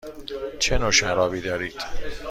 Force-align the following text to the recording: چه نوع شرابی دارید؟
چه 0.59 0.77
نوع 0.77 0.91
شرابی 0.91 1.41
دارید؟ 1.41 1.75